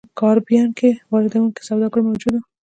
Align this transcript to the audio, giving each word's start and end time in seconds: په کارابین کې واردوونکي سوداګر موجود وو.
په 0.09 0.13
کارابین 0.19 0.65
کې 0.77 0.89
واردوونکي 1.11 1.61
سوداګر 1.69 1.99
موجود 2.09 2.33
وو. 2.35 2.41